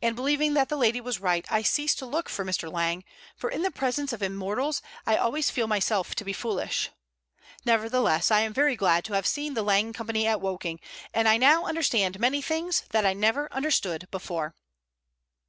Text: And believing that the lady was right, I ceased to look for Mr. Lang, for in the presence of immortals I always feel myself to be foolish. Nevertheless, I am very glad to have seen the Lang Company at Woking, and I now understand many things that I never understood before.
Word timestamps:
And 0.00 0.14
believing 0.14 0.54
that 0.54 0.68
the 0.68 0.76
lady 0.76 1.00
was 1.00 1.18
right, 1.18 1.44
I 1.50 1.62
ceased 1.62 1.98
to 1.98 2.06
look 2.06 2.28
for 2.28 2.44
Mr. 2.44 2.70
Lang, 2.72 3.02
for 3.34 3.50
in 3.50 3.62
the 3.62 3.72
presence 3.72 4.12
of 4.12 4.22
immortals 4.22 4.80
I 5.08 5.16
always 5.16 5.50
feel 5.50 5.66
myself 5.66 6.14
to 6.14 6.24
be 6.24 6.32
foolish. 6.32 6.90
Nevertheless, 7.64 8.30
I 8.30 8.42
am 8.42 8.52
very 8.52 8.76
glad 8.76 9.04
to 9.06 9.14
have 9.14 9.26
seen 9.26 9.54
the 9.54 9.64
Lang 9.64 9.92
Company 9.92 10.24
at 10.24 10.40
Woking, 10.40 10.78
and 11.12 11.26
I 11.28 11.36
now 11.36 11.64
understand 11.64 12.20
many 12.20 12.40
things 12.40 12.84
that 12.90 13.04
I 13.04 13.12
never 13.12 13.52
understood 13.52 14.06
before. 14.12 14.54